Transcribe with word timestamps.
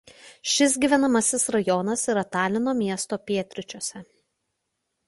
Šis 0.51 0.77
gyvenamasis 0.85 1.45
rajonas 1.57 2.07
yra 2.15 2.25
Talino 2.37 2.75
miesto 2.81 3.21
pietryčiuose. 3.29 4.05